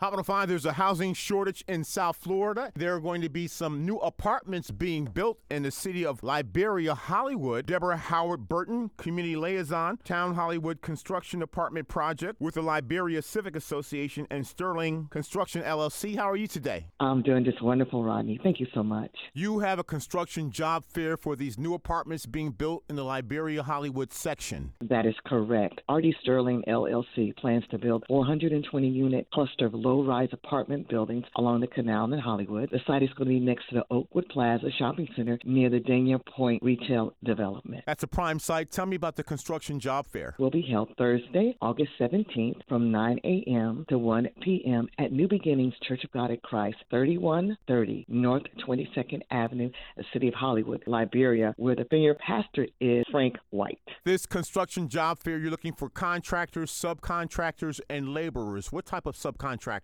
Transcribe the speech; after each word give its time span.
Hot 0.00 0.12
105, 0.12 0.48
there's 0.50 0.66
a 0.66 0.74
housing 0.74 1.14
shortage 1.14 1.64
in 1.66 1.82
South 1.82 2.18
Florida. 2.18 2.70
There 2.76 2.94
are 2.94 3.00
going 3.00 3.22
to 3.22 3.30
be 3.30 3.48
some 3.48 3.86
new 3.86 3.96
apartments 3.96 4.70
being 4.70 5.06
built 5.06 5.38
in 5.50 5.62
the 5.62 5.70
city 5.70 6.04
of 6.04 6.22
Liberia, 6.22 6.94
Hollywood. 6.94 7.64
Deborah 7.64 7.96
Howard 7.96 8.46
Burton, 8.46 8.90
community 8.98 9.36
liaison, 9.36 9.96
Town 10.04 10.34
Hollywood 10.34 10.82
Construction 10.82 11.40
Apartment 11.40 11.88
Project 11.88 12.38
with 12.42 12.56
the 12.56 12.60
Liberia 12.60 13.22
Civic 13.22 13.56
Association 13.56 14.26
and 14.30 14.46
Stirling 14.46 15.08
Construction 15.10 15.62
LLC. 15.62 16.14
How 16.14 16.28
are 16.28 16.36
you 16.36 16.46
today? 16.46 16.88
I'm 17.00 17.22
doing 17.22 17.42
just 17.42 17.62
wonderful, 17.62 18.04
Rodney. 18.04 18.38
Thank 18.42 18.60
you 18.60 18.66
so 18.74 18.82
much. 18.82 19.16
You 19.32 19.60
have 19.60 19.78
a 19.78 19.84
construction 19.84 20.50
job 20.50 20.84
fair 20.84 21.16
for 21.16 21.36
these 21.36 21.56
new 21.56 21.72
apartments 21.72 22.26
being 22.26 22.50
built 22.50 22.84
in 22.90 22.96
the 22.96 23.04
Liberia 23.04 23.62
Hollywood 23.62 24.12
section. 24.12 24.74
That 24.82 25.06
is 25.06 25.14
correct. 25.24 25.80
RD 25.90 26.16
Stirling 26.20 26.64
LLC 26.68 27.34
plans 27.38 27.64
to 27.70 27.78
build 27.78 28.04
420 28.08 28.88
unit 28.88 29.26
cluster 29.32 29.64
of 29.64 29.85
low 29.86 30.02
rise 30.02 30.28
apartment 30.32 30.88
buildings 30.88 31.24
along 31.36 31.60
the 31.60 31.66
canal 31.68 32.12
in 32.12 32.18
Hollywood. 32.18 32.68
The 32.72 32.80
site 32.88 33.04
is 33.04 33.10
going 33.10 33.28
to 33.28 33.34
be 33.34 33.40
next 33.40 33.68
to 33.68 33.76
the 33.76 33.84
Oakwood 33.88 34.28
Plaza 34.30 34.66
Shopping 34.76 35.06
Center 35.14 35.38
near 35.44 35.70
the 35.70 35.78
Dania 35.78 36.18
Point 36.26 36.60
Retail 36.60 37.14
Development. 37.22 37.84
That's 37.86 38.02
a 38.02 38.08
prime 38.08 38.40
site. 38.40 38.72
Tell 38.72 38.86
me 38.86 38.96
about 38.96 39.14
the 39.14 39.22
construction 39.22 39.78
job 39.78 40.08
fair. 40.08 40.34
Will 40.38 40.50
be 40.50 40.66
held 40.68 40.92
Thursday, 40.98 41.56
August 41.62 41.92
17th 42.00 42.62
from 42.68 42.90
9 42.90 43.20
a.m. 43.22 43.86
to 43.88 43.96
1 43.96 44.28
p.m. 44.42 44.88
at 44.98 45.12
New 45.12 45.28
Beginnings 45.28 45.74
Church 45.86 46.02
of 46.02 46.10
God 46.10 46.32
at 46.32 46.42
Christ, 46.42 46.78
3130 46.90 48.06
North 48.08 48.42
22nd 48.66 49.20
Avenue, 49.30 49.70
the 49.96 50.04
city 50.12 50.26
of 50.26 50.34
Hollywood, 50.34 50.82
Liberia, 50.88 51.54
where 51.58 51.76
the 51.76 51.86
senior 51.92 52.14
pastor 52.14 52.66
is 52.80 53.04
Frank 53.12 53.36
White. 53.50 53.78
This 54.04 54.26
construction 54.26 54.88
job 54.88 55.20
fair, 55.20 55.38
you're 55.38 55.50
looking 55.50 55.74
for 55.74 55.88
contractors, 55.88 56.72
subcontractors, 56.72 57.80
and 57.88 58.12
laborers. 58.12 58.72
What 58.72 58.84
type 58.84 59.06
of 59.06 59.14
subcontractors? 59.14 59.75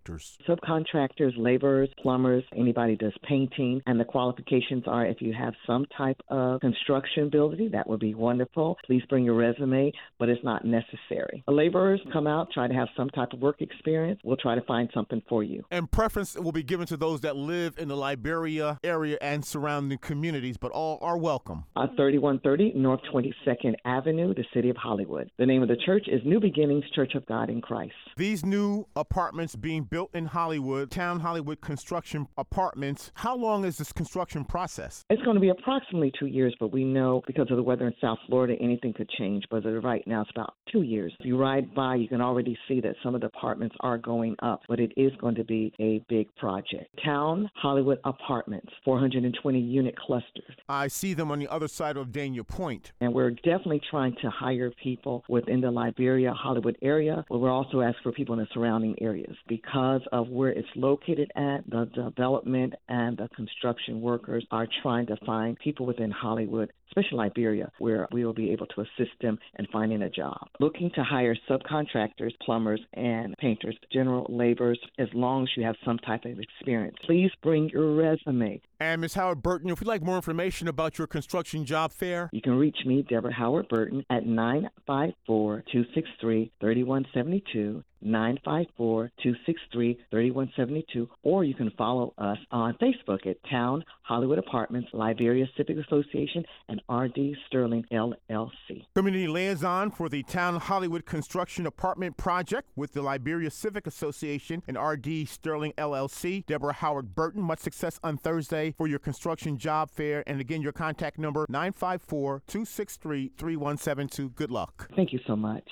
Subcontractors, 0.48 1.32
laborers, 1.36 1.88
plumbers, 2.02 2.44
anybody 2.56 2.96
does 2.96 3.12
painting, 3.28 3.80
and 3.86 3.98
the 3.98 4.04
qualifications 4.04 4.84
are 4.86 5.06
if 5.06 5.20
you 5.20 5.32
have 5.32 5.54
some 5.66 5.86
type 5.96 6.20
of 6.28 6.60
construction 6.60 7.24
ability, 7.24 7.68
that 7.68 7.88
would 7.88 8.00
be 8.00 8.14
wonderful. 8.14 8.76
Please 8.86 9.02
bring 9.08 9.24
your 9.24 9.34
resume, 9.34 9.92
but 10.18 10.28
it's 10.28 10.42
not 10.44 10.64
necessary. 10.64 11.42
The 11.46 11.52
laborers 11.52 12.00
come 12.12 12.26
out, 12.26 12.48
try 12.52 12.68
to 12.68 12.74
have 12.74 12.88
some 12.96 13.10
type 13.10 13.32
of 13.32 13.40
work 13.40 13.60
experience. 13.60 14.20
We'll 14.24 14.36
try 14.36 14.54
to 14.54 14.62
find 14.62 14.88
something 14.94 15.22
for 15.28 15.42
you. 15.42 15.64
And 15.70 15.90
preference 15.90 16.34
will 16.36 16.52
be 16.52 16.62
given 16.62 16.86
to 16.86 16.96
those 16.96 17.20
that 17.22 17.36
live 17.36 17.74
in 17.78 17.88
the 17.88 17.96
Liberia 17.96 18.78
area 18.84 19.18
and 19.20 19.44
surrounding 19.44 19.98
communities, 19.98 20.56
but 20.56 20.72
all 20.72 20.98
are 21.00 21.18
welcome. 21.18 21.64
Uh, 21.76 21.86
3130 21.96 22.72
North 22.74 23.00
22nd 23.12 23.74
Avenue, 23.84 24.34
the 24.34 24.44
city 24.54 24.70
of 24.70 24.76
Hollywood. 24.76 25.30
The 25.38 25.46
name 25.46 25.62
of 25.62 25.68
the 25.68 25.76
church 25.76 26.06
is 26.08 26.20
New 26.24 26.40
Beginnings 26.40 26.84
Church 26.94 27.14
of 27.14 27.26
God 27.26 27.50
in 27.50 27.60
Christ. 27.60 27.94
These 28.16 28.44
new 28.44 28.86
apartments 28.96 29.56
being 29.56 29.81
built 29.84 30.10
in 30.14 30.26
Hollywood, 30.26 30.90
Town 30.90 31.20
Hollywood 31.20 31.60
Construction 31.60 32.26
Apartments, 32.36 33.10
how 33.14 33.36
long 33.36 33.64
is 33.64 33.78
this 33.78 33.92
construction 33.92 34.44
process? 34.44 35.04
It's 35.10 35.22
going 35.22 35.34
to 35.34 35.40
be 35.40 35.50
approximately 35.50 36.12
two 36.18 36.26
years, 36.26 36.54
but 36.58 36.72
we 36.72 36.84
know 36.84 37.22
because 37.26 37.50
of 37.50 37.56
the 37.56 37.62
weather 37.62 37.86
in 37.86 37.94
South 38.00 38.18
Florida, 38.26 38.54
anything 38.60 38.92
could 38.92 39.08
change. 39.10 39.44
But 39.50 39.64
right 39.82 40.06
now, 40.06 40.22
it's 40.22 40.30
about 40.30 40.54
two 40.70 40.82
years. 40.82 41.14
If 41.20 41.26
you 41.26 41.38
ride 41.38 41.74
by, 41.74 41.96
you 41.96 42.08
can 42.08 42.20
already 42.20 42.56
see 42.68 42.80
that 42.80 42.94
some 43.02 43.14
of 43.14 43.20
the 43.20 43.28
apartments 43.28 43.76
are 43.80 43.98
going 43.98 44.36
up, 44.42 44.62
but 44.68 44.80
it 44.80 44.92
is 44.96 45.12
going 45.20 45.34
to 45.36 45.44
be 45.44 45.72
a 45.80 46.04
big 46.08 46.34
project. 46.36 46.88
Town 47.04 47.50
Hollywood 47.54 47.98
Apartments, 48.04 48.72
420 48.84 49.58
unit 49.60 49.96
clusters. 49.96 50.54
I 50.68 50.88
see 50.88 51.14
them 51.14 51.30
on 51.30 51.38
the 51.38 51.48
other 51.48 51.68
side 51.68 51.96
of 51.96 52.08
Dania 52.08 52.46
Point. 52.46 52.92
And 53.00 53.14
we're 53.14 53.30
definitely 53.30 53.82
trying 53.90 54.16
to 54.22 54.30
hire 54.30 54.70
people 54.82 55.24
within 55.28 55.60
the 55.60 55.70
Liberia 55.70 56.32
Hollywood 56.32 56.76
area, 56.82 57.24
but 57.28 57.38
we're 57.38 57.50
also 57.50 57.80
asking 57.80 58.02
for 58.02 58.12
people 58.12 58.34
in 58.34 58.40
the 58.40 58.46
surrounding 58.52 58.94
areas 59.00 59.36
because 59.48 59.71
of 59.74 60.28
where 60.28 60.50
it's 60.50 60.68
located 60.76 61.30
at. 61.36 61.68
The 61.68 61.86
development 61.94 62.74
and 62.88 63.16
the 63.16 63.28
construction 63.34 64.00
workers 64.00 64.46
are 64.50 64.66
trying 64.82 65.06
to 65.06 65.16
find 65.24 65.58
people 65.58 65.86
within 65.86 66.10
Hollywood, 66.10 66.72
especially 66.88 67.18
Liberia, 67.18 67.70
where 67.78 68.06
we 68.12 68.24
will 68.24 68.34
be 68.34 68.50
able 68.50 68.66
to 68.66 68.80
assist 68.82 69.12
them 69.20 69.38
in 69.58 69.66
finding 69.72 70.02
a 70.02 70.10
job. 70.10 70.48
Looking 70.60 70.90
to 70.94 71.02
hire 71.02 71.36
subcontractors, 71.48 72.32
plumbers, 72.44 72.80
and 72.94 73.34
painters, 73.38 73.76
general 73.92 74.26
laborers, 74.28 74.78
as 74.98 75.08
long 75.14 75.44
as 75.44 75.48
you 75.56 75.64
have 75.64 75.76
some 75.84 75.98
type 75.98 76.24
of 76.24 76.38
experience. 76.38 76.96
Please 77.06 77.30
bring 77.42 77.68
your 77.70 77.94
resume. 77.94 78.60
And 78.80 79.00
Ms. 79.00 79.14
Howard 79.14 79.42
Burton, 79.42 79.70
if 79.70 79.80
you'd 79.80 79.86
like 79.86 80.02
more 80.02 80.16
information 80.16 80.68
about 80.68 80.98
your 80.98 81.06
construction 81.06 81.64
job 81.64 81.92
fair, 81.92 82.28
You 82.32 82.42
can 82.42 82.54
reach 82.54 82.78
me, 82.84 83.02
Deborah 83.08 83.32
Howard 83.32 83.68
Burton, 83.68 84.04
at 84.10 84.26
954 84.26 85.64
263 85.72 86.52
3172. 86.60 87.84
954 88.02 89.10
263 89.22 89.98
3172, 90.10 91.08
or 91.22 91.44
you 91.44 91.54
can 91.54 91.70
follow 91.76 92.14
us 92.18 92.38
on 92.50 92.74
Facebook 92.74 93.26
at 93.26 93.36
Town 93.50 93.84
Hollywood 94.02 94.38
Apartments, 94.38 94.88
Liberia 94.92 95.46
Civic 95.56 95.78
Association, 95.78 96.44
and 96.68 96.80
RD 96.90 97.36
Stirling 97.46 97.84
LLC. 97.92 98.84
community 98.94 99.28
liaison 99.28 99.90
for 99.90 100.08
the 100.08 100.22
Town 100.24 100.56
Hollywood 100.56 101.06
Construction 101.06 101.66
Apartment 101.66 102.16
Project 102.16 102.68
with 102.76 102.92
the 102.92 103.02
Liberia 103.02 103.50
Civic 103.50 103.86
Association 103.86 104.62
and 104.66 104.78
RD 104.78 105.28
Stirling 105.28 105.72
LLC, 105.78 106.44
Deborah 106.46 106.72
Howard 106.72 107.14
Burton. 107.14 107.42
Much 107.42 107.60
success 107.60 107.98
on 108.02 108.16
Thursday 108.16 108.74
for 108.76 108.86
your 108.86 108.98
construction 108.98 109.56
job 109.56 109.90
fair. 109.90 110.22
And 110.26 110.40
again, 110.40 110.62
your 110.62 110.72
contact 110.72 111.18
number 111.18 111.46
954 111.48 112.42
263 112.46 113.32
3172. 113.36 114.30
Good 114.30 114.50
luck. 114.50 114.90
Thank 114.94 115.12
you 115.12 115.20
so 115.26 115.36
much. 115.36 115.64